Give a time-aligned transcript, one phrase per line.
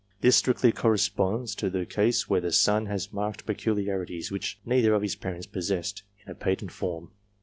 [0.21, 5.03] This strictly corresponds to the case where the son has marked peculiarities, which neither of
[5.03, 7.11] his parents possessed in a patent form.